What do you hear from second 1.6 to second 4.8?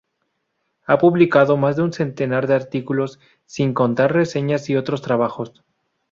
de un centenar de artículos, sin contar reseñas y